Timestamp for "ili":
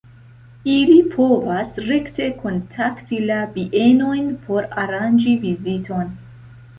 0.75-0.95